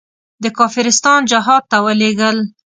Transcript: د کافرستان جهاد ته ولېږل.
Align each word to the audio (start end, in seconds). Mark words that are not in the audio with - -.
د 0.43 0.45
کافرستان 0.57 1.19
جهاد 1.31 1.63
ته 1.71 1.77
ولېږل. 1.85 2.37